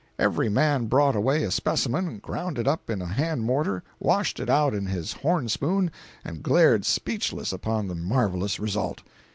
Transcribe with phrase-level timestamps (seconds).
[0.17, 4.49] Every man brought away a specimen, ground it up in a hand mortar, washed it
[4.49, 5.91] out in his horn spoon,
[6.25, 9.03] and glared speechless upon the marvelous result.